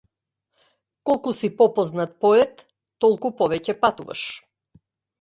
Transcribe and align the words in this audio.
Колку 1.09 1.31
си 1.41 1.51
попознат 1.59 2.17
поет 2.25 2.57
толку 3.07 3.33
повеќе 3.43 3.81
патуваш. 3.87 4.29